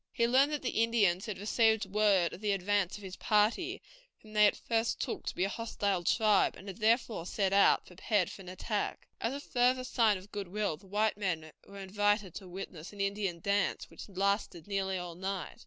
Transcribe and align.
He 0.11 0.25
learned 0.25 0.51
that 0.51 0.63
the 0.63 0.81
Indians 0.81 1.27
had 1.27 1.37
received 1.37 1.85
word 1.85 2.33
of 2.33 2.41
the 2.41 2.53
advance 2.53 2.97
of 2.97 3.03
his 3.03 3.15
party, 3.17 3.83
whom 4.17 4.33
they 4.33 4.47
at 4.47 4.55
first 4.57 4.99
took 4.99 5.27
to 5.27 5.35
be 5.35 5.43
a 5.43 5.47
hostile 5.49 6.03
tribe, 6.03 6.55
and 6.55 6.67
had 6.67 6.77
therefore 6.77 7.23
set 7.27 7.53
out, 7.53 7.85
prepared 7.85 8.31
for 8.31 8.41
an 8.41 8.49
attack. 8.49 9.07
As 9.19 9.31
a 9.35 9.39
further 9.39 9.83
sign 9.83 10.17
of 10.17 10.31
good 10.31 10.47
will, 10.47 10.75
the 10.75 10.87
white 10.87 11.17
men 11.17 11.51
were 11.67 11.77
invited 11.77 12.33
to 12.33 12.47
witness 12.47 12.91
an 12.91 12.99
Indian 12.99 13.41
dance, 13.41 13.91
which 13.91 14.09
lasted 14.09 14.65
nearly 14.65 14.97
all 14.97 15.13
night. 15.13 15.59